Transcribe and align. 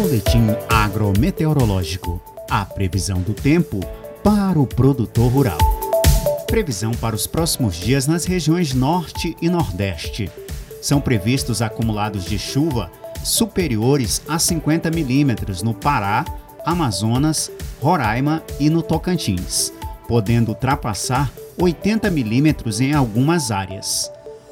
Boletim 0.00 0.46
agrometeorológico. 0.68 2.22
A 2.48 2.64
previsão 2.64 3.20
do 3.20 3.34
tempo 3.34 3.80
para 4.22 4.56
o 4.56 4.64
produtor 4.64 5.28
rural. 5.28 5.58
Previsão 6.46 6.92
para 6.92 7.16
os 7.16 7.26
próximos 7.26 7.74
dias 7.74 8.06
nas 8.06 8.24
regiões 8.24 8.72
Norte 8.72 9.36
e 9.42 9.50
Nordeste. 9.50 10.30
São 10.80 11.00
previstos 11.00 11.60
acumulados 11.60 12.24
de 12.24 12.38
chuva 12.38 12.92
superiores 13.24 14.22
a 14.28 14.38
50 14.38 14.88
milímetros 14.92 15.64
no 15.64 15.74
Pará, 15.74 16.24
Amazonas, 16.64 17.50
Roraima 17.82 18.44
e 18.60 18.70
no 18.70 18.82
Tocantins, 18.82 19.72
podendo 20.06 20.50
ultrapassar 20.50 21.28
80 21.60 22.08
milímetros 22.08 22.80
em 22.80 22.94
algumas 22.94 23.50
áreas. 23.50 24.08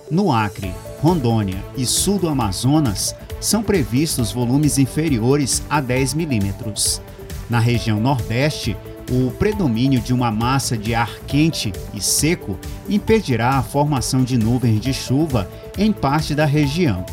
No 0.09 0.31
Acre, 0.31 0.73
Rondônia 1.01 1.65
e 1.77 1.85
sul 1.85 2.21
do 2.21 2.29
Amazonas, 2.29 3.13
são 3.41 3.61
previstos 3.61 4.31
volumes 4.31 4.79
inferiores 4.79 5.65
a 5.69 5.81
10 5.81 6.15
milímetros. 6.15 7.03
Na 7.51 7.59
região 7.59 7.99
Nordeste, 7.99 8.77
o 9.11 9.33
predomínio 9.33 10.01
de 10.01 10.15
uma 10.15 10.31
massa 10.31 10.77
de 10.77 10.95
ar 10.95 11.11
quente 11.27 11.73
e 11.93 12.01
seco 12.01 12.57
impedirá 12.89 13.55
a 13.57 13.63
formação 13.63 14.23
de 14.23 14.39
nuvens 14.39 14.81
de 14.81 14.95
chuva 14.95 15.51
em 15.77 15.93
parte 15.93 16.37
da 16.37 16.45
região. 16.45 17.05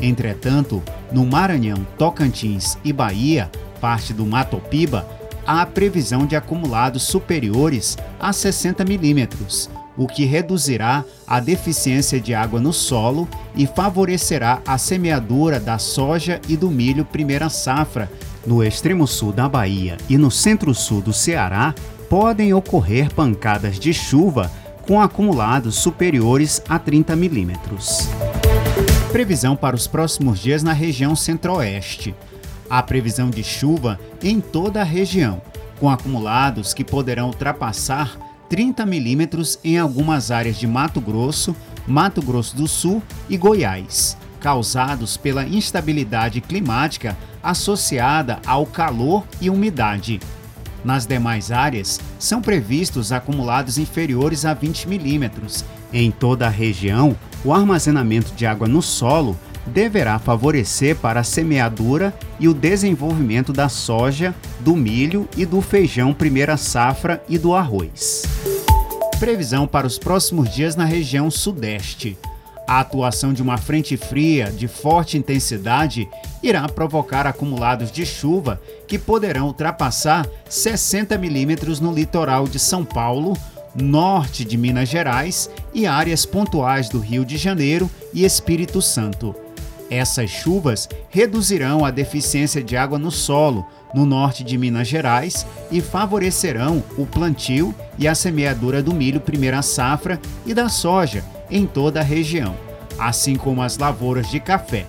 Entretanto, 0.00 0.82
no 1.10 1.24
Maranhão, 1.24 1.86
Tocantins 1.96 2.76
e 2.84 2.92
Bahia, 2.92 3.50
parte 3.80 4.12
do 4.12 4.26
Mato 4.26 4.58
Piba, 4.58 5.08
há 5.46 5.64
previsão 5.64 6.26
de 6.26 6.36
acumulados 6.36 7.04
superiores 7.04 7.96
a 8.20 8.30
60 8.30 8.84
milímetros, 8.84 9.70
o 9.96 10.06
que 10.06 10.24
reduzirá 10.24 11.04
a 11.26 11.40
deficiência 11.40 12.20
de 12.20 12.34
água 12.34 12.60
no 12.60 12.72
solo 12.72 13.28
e 13.54 13.66
favorecerá 13.66 14.60
a 14.66 14.78
semeadura 14.78 15.60
da 15.60 15.78
soja 15.78 16.40
e 16.48 16.56
do 16.56 16.70
milho 16.70 17.04
primeira 17.04 17.48
safra. 17.48 18.10
No 18.46 18.62
extremo 18.62 19.06
sul 19.06 19.32
da 19.32 19.48
Bahia 19.48 19.96
e 20.08 20.18
no 20.18 20.30
centro-sul 20.30 21.00
do 21.00 21.12
Ceará, 21.12 21.74
podem 22.08 22.52
ocorrer 22.52 23.12
pancadas 23.14 23.78
de 23.78 23.92
chuva 23.92 24.50
com 24.86 25.00
acumulados 25.00 25.76
superiores 25.76 26.60
a 26.68 26.78
30 26.78 27.14
milímetros. 27.14 28.08
Previsão 29.12 29.54
para 29.54 29.76
os 29.76 29.86
próximos 29.86 30.38
dias 30.38 30.62
na 30.62 30.72
região 30.72 31.14
centro-oeste. 31.14 32.14
Há 32.68 32.82
previsão 32.82 33.30
de 33.30 33.44
chuva 33.44 34.00
em 34.22 34.40
toda 34.40 34.80
a 34.80 34.84
região, 34.84 35.40
com 35.78 35.88
acumulados 35.88 36.74
que 36.74 36.84
poderão 36.84 37.26
ultrapassar 37.26 38.31
30 38.52 38.84
milímetros 38.84 39.58
em 39.64 39.78
algumas 39.78 40.30
áreas 40.30 40.58
de 40.58 40.66
Mato 40.66 41.00
Grosso, 41.00 41.56
Mato 41.86 42.20
Grosso 42.20 42.54
do 42.54 42.68
Sul 42.68 43.02
e 43.26 43.34
Goiás, 43.38 44.14
causados 44.40 45.16
pela 45.16 45.46
instabilidade 45.46 46.42
climática 46.42 47.16
associada 47.42 48.40
ao 48.44 48.66
calor 48.66 49.24
e 49.40 49.48
umidade. 49.48 50.20
Nas 50.84 51.06
demais 51.06 51.50
áreas, 51.50 51.98
são 52.18 52.42
previstos 52.42 53.10
acumulados 53.10 53.78
inferiores 53.78 54.44
a 54.44 54.52
20 54.52 54.86
milímetros. 54.86 55.64
Em 55.90 56.10
toda 56.10 56.46
a 56.46 56.50
região, 56.50 57.16
o 57.42 57.54
armazenamento 57.54 58.34
de 58.34 58.44
água 58.44 58.68
no 58.68 58.82
solo 58.82 59.34
deverá 59.66 60.18
favorecer 60.18 60.96
para 60.96 61.20
a 61.20 61.24
semeadura 61.24 62.12
e 62.38 62.48
o 62.48 62.54
desenvolvimento 62.54 63.52
da 63.52 63.68
soja, 63.68 64.34
do 64.60 64.74
milho 64.74 65.28
e 65.36 65.44
do 65.44 65.60
feijão 65.60 66.12
primeira 66.12 66.56
safra 66.56 67.22
e 67.28 67.38
do 67.38 67.54
arroz. 67.54 68.22
Previsão 69.18 69.66
para 69.66 69.86
os 69.86 69.98
próximos 69.98 70.52
dias 70.52 70.74
na 70.74 70.84
região 70.84 71.30
sudeste. 71.30 72.18
A 72.66 72.80
atuação 72.80 73.32
de 73.32 73.42
uma 73.42 73.58
frente 73.58 73.96
fria 73.96 74.50
de 74.50 74.66
forte 74.66 75.18
intensidade 75.18 76.08
irá 76.42 76.68
provocar 76.68 77.26
acumulados 77.26 77.90
de 77.90 78.06
chuva 78.06 78.60
que 78.86 78.98
poderão 78.98 79.46
ultrapassar 79.46 80.26
60 80.48 81.18
milímetros 81.18 81.80
no 81.80 81.92
litoral 81.92 82.46
de 82.48 82.58
São 82.58 82.84
Paulo, 82.84 83.36
norte 83.74 84.44
de 84.44 84.56
Minas 84.56 84.88
Gerais 84.88 85.50
e 85.74 85.86
áreas 85.86 86.24
pontuais 86.24 86.88
do 86.88 86.98
Rio 86.98 87.24
de 87.24 87.36
Janeiro 87.36 87.90
e 88.12 88.24
Espírito 88.24 88.80
Santo. 88.80 89.34
Essas 89.92 90.30
chuvas 90.30 90.88
reduzirão 91.10 91.84
a 91.84 91.90
deficiência 91.90 92.64
de 92.64 92.78
água 92.78 92.98
no 92.98 93.10
solo 93.10 93.66
no 93.92 94.06
norte 94.06 94.42
de 94.42 94.56
Minas 94.56 94.88
Gerais 94.88 95.46
e 95.70 95.82
favorecerão 95.82 96.82
o 96.96 97.04
plantio 97.04 97.74
e 97.98 98.08
a 98.08 98.14
semeadura 98.14 98.82
do 98.82 98.94
milho 98.94 99.20
primeira 99.20 99.60
safra 99.60 100.18
e 100.46 100.54
da 100.54 100.70
soja 100.70 101.22
em 101.50 101.66
toda 101.66 102.00
a 102.00 102.02
região, 102.02 102.56
assim 102.98 103.36
como 103.36 103.60
as 103.60 103.76
lavouras 103.76 104.30
de 104.30 104.40
café. 104.40 104.86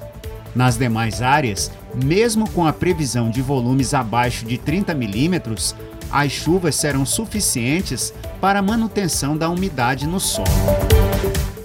Nas 0.55 0.77
demais 0.77 1.21
áreas, 1.21 1.69
mesmo 2.01 2.49
com 2.51 2.65
a 2.65 2.71
previsão 2.71 3.29
de 3.29 3.41
volumes 3.41 3.93
abaixo 3.93 4.45
de 4.45 4.57
30 4.57 4.93
milímetros, 4.93 5.75
as 6.09 6.31
chuvas 6.31 6.75
serão 6.75 7.05
suficientes 7.05 8.13
para 8.39 8.59
a 8.59 8.61
manutenção 8.61 9.35
da 9.35 9.49
umidade 9.49 10.07
no 10.07 10.21
solo. 10.21 10.47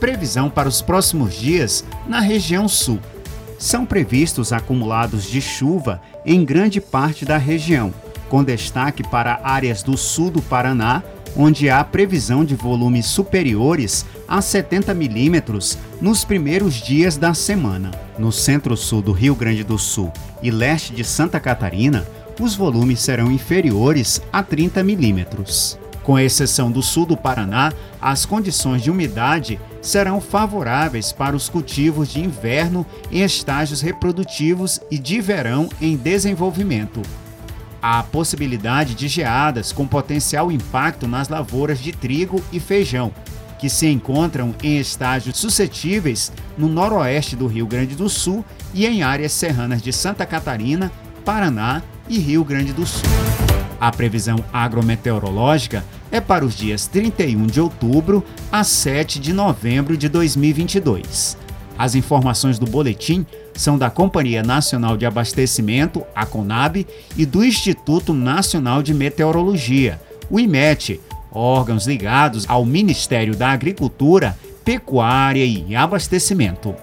Previsão 0.00 0.50
para 0.50 0.68
os 0.68 0.82
próximos 0.82 1.34
dias 1.34 1.84
na 2.04 2.18
região 2.18 2.66
sul 2.66 2.98
são 3.58 3.84
previstos 3.84 4.52
acumulados 4.52 5.24
de 5.24 5.40
chuva 5.40 6.00
em 6.24 6.44
grande 6.44 6.80
parte 6.80 7.24
da 7.24 7.36
região, 7.36 7.92
com 8.28 8.44
destaque 8.44 9.02
para 9.02 9.40
áreas 9.42 9.82
do 9.82 9.96
sul 9.96 10.30
do 10.30 10.40
Paraná, 10.40 11.02
onde 11.36 11.68
há 11.68 11.82
previsão 11.84 12.44
de 12.44 12.54
volumes 12.54 13.06
superiores 13.06 14.06
a 14.26 14.40
70 14.40 14.94
milímetros 14.94 15.76
nos 16.00 16.24
primeiros 16.24 16.74
dias 16.74 17.16
da 17.16 17.34
semana. 17.34 17.90
No 18.18 18.32
centro-sul 18.32 19.02
do 19.02 19.12
Rio 19.12 19.34
Grande 19.34 19.64
do 19.64 19.78
Sul 19.78 20.12
e 20.42 20.50
leste 20.50 20.94
de 20.94 21.04
Santa 21.04 21.38
Catarina, 21.38 22.06
os 22.40 22.54
volumes 22.54 23.00
serão 23.00 23.30
inferiores 23.30 24.22
a 24.32 24.42
30 24.42 24.82
milímetros. 24.82 25.78
Com 26.02 26.18
exceção 26.18 26.70
do 26.70 26.82
sul 26.82 27.04
do 27.04 27.16
Paraná, 27.16 27.72
as 28.00 28.24
condições 28.24 28.82
de 28.82 28.90
umidade 28.90 29.60
serão 29.80 30.20
favoráveis 30.20 31.12
para 31.12 31.36
os 31.36 31.48
cultivos 31.48 32.08
de 32.08 32.20
inverno 32.20 32.86
em 33.10 33.22
estágios 33.22 33.80
reprodutivos 33.80 34.80
e 34.90 34.98
de 34.98 35.20
verão 35.20 35.68
em 35.80 35.96
desenvolvimento. 35.96 37.02
Há 37.80 38.02
possibilidade 38.02 38.94
de 38.94 39.06
geadas 39.06 39.72
com 39.72 39.86
potencial 39.86 40.50
impacto 40.50 41.06
nas 41.06 41.28
lavouras 41.28 41.78
de 41.78 41.92
trigo 41.92 42.42
e 42.52 42.58
feijão, 42.58 43.12
que 43.58 43.68
se 43.68 43.86
encontram 43.86 44.54
em 44.62 44.78
estágios 44.78 45.38
suscetíveis 45.38 46.32
no 46.56 46.68
noroeste 46.68 47.36
do 47.36 47.46
Rio 47.46 47.66
Grande 47.66 47.94
do 47.94 48.08
Sul 48.08 48.44
e 48.74 48.86
em 48.86 49.02
áreas 49.02 49.32
serranas 49.32 49.80
de 49.80 49.92
Santa 49.92 50.26
Catarina, 50.26 50.90
Paraná 51.24 51.82
e 52.08 52.18
Rio 52.18 52.44
Grande 52.44 52.72
do 52.72 52.86
Sul. 52.86 53.08
A 53.80 53.92
previsão 53.92 54.44
agrometeorológica 54.52 55.84
é 56.10 56.20
para 56.20 56.44
os 56.44 56.56
dias 56.56 56.86
31 56.86 57.46
de 57.46 57.60
outubro 57.60 58.24
a 58.50 58.64
7 58.64 59.18
de 59.18 59.32
novembro 59.32 59.96
de 59.96 60.08
2022. 60.08 61.36
As 61.78 61.94
informações 61.94 62.58
do 62.58 62.66
boletim 62.66 63.24
são 63.54 63.78
da 63.78 63.88
Companhia 63.88 64.42
Nacional 64.42 64.96
de 64.96 65.06
Abastecimento, 65.06 66.04
a 66.14 66.26
CONAB, 66.26 66.86
e 67.16 67.24
do 67.24 67.44
Instituto 67.44 68.12
Nacional 68.12 68.82
de 68.82 68.92
Meteorologia, 68.92 70.00
o 70.28 70.40
IMET, 70.40 71.00
órgãos 71.30 71.86
ligados 71.86 72.44
ao 72.48 72.64
Ministério 72.64 73.36
da 73.36 73.50
Agricultura, 73.50 74.36
Pecuária 74.64 75.44
e 75.44 75.74
Abastecimento. 75.76 76.74